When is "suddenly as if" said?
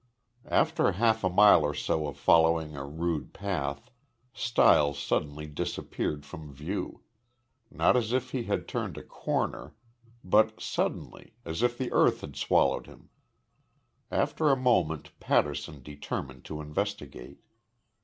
10.59-11.77